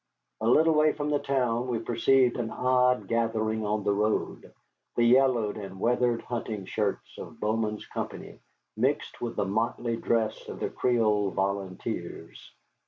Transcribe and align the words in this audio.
A 0.39 0.47
little 0.47 0.73
way 0.73 0.93
from 0.93 1.11
the 1.11 1.19
town 1.19 1.67
we 1.67 1.77
perceived 1.77 2.37
an 2.37 2.49
odd 2.49 3.07
gathering 3.07 3.63
on 3.63 3.83
the 3.83 3.93
road, 3.93 4.51
the 4.95 5.03
yellowed 5.03 5.57
and 5.57 5.79
weathered 5.79 6.23
hunting 6.23 6.65
shirts 6.65 7.19
of 7.19 7.39
Bowman's 7.39 7.85
company 7.85 8.39
mixed 8.75 9.21
with 9.21 9.35
the 9.35 9.45
motley 9.45 9.97
dress 9.97 10.49
of 10.49 10.59
the 10.59 10.71
Creole 10.71 11.29
volunteers. 11.29 12.51